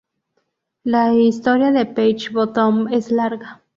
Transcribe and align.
La 0.83 1.13
historia 1.13 1.71
de 1.71 1.85
Peach 1.85 2.31
Bottom 2.31 2.87
es 2.91 3.11
larga. 3.11 3.61